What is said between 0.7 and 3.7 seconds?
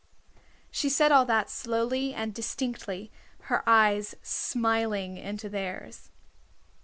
She said all that slowly and distinctly, her